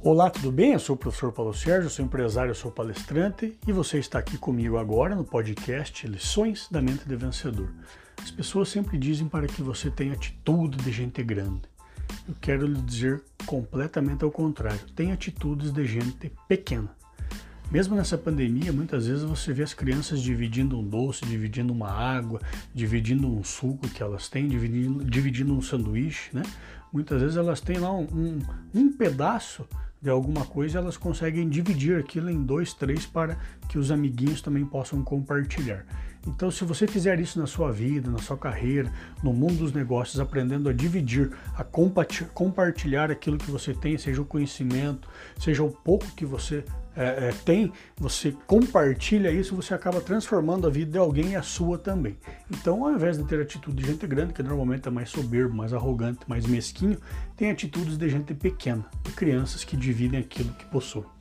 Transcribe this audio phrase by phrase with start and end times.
[0.00, 0.74] Olá, tudo bem?
[0.74, 4.78] Eu sou o professor Paulo Sérgio, sou empresário, sou palestrante e você está aqui comigo
[4.78, 7.68] agora no podcast Lições da Mente de Vencedor.
[8.22, 11.62] As pessoas sempre dizem para que você tenha atitude de gente grande.
[12.28, 14.78] Eu quero lhe dizer completamente ao contrário.
[14.94, 16.96] Tem atitudes de gente pequena.
[17.68, 22.40] Mesmo nessa pandemia, muitas vezes você vê as crianças dividindo um doce, dividindo uma água,
[22.72, 26.44] dividindo um suco que elas têm, dividindo, dividindo um sanduíche, né?
[26.92, 28.38] Muitas vezes elas têm lá um, um,
[28.74, 29.66] um pedaço
[30.00, 33.36] de alguma coisa, elas conseguem dividir aquilo em dois, três para
[33.68, 35.84] que os amiguinhos também possam compartilhar.
[36.26, 40.20] Então, se você fizer isso na sua vida, na sua carreira, no mundo dos negócios,
[40.20, 46.06] aprendendo a dividir, a compartilhar aquilo que você tem, seja o conhecimento, seja o pouco
[46.14, 46.64] que você
[46.98, 51.42] é, é, tem, você compartilha isso, você acaba transformando a vida de alguém e a
[51.42, 52.18] sua também.
[52.50, 55.72] Então, ao invés de ter atitude de gente grande, que normalmente é mais soberbo, mais
[55.72, 56.98] arrogante, mais mesquinho,
[57.36, 58.84] tem atitudes de gente pequena,
[59.18, 61.17] crianças que dividem aquilo que possuem.